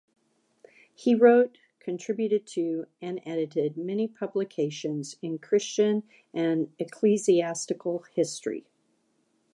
He 0.95 1.13
wrote, 1.13 1.59
contributed 1.79 2.47
to, 2.53 2.87
and 3.03 3.21
edited, 3.23 3.77
many 3.77 4.07
publications 4.07 5.15
in 5.21 5.37
Christian 5.37 6.01
and 6.33 6.73
Ecclesiastical 6.79 8.05
history. 8.15 8.65